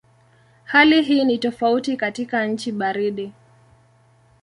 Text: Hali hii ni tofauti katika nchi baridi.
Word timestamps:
Hali 0.63 1.01
hii 1.01 1.23
ni 1.25 1.37
tofauti 1.37 1.97
katika 1.97 2.45
nchi 2.45 2.71
baridi. 2.71 3.31